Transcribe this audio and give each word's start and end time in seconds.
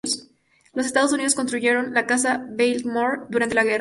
Los 0.73 0.87
Estados 0.87 1.13
Unidos 1.13 1.35
construyeron 1.35 1.93
la 1.93 2.07
clase 2.07 2.29
"Baltimore" 2.57 3.27
durante 3.29 3.53
la 3.53 3.63
guerra. 3.65 3.69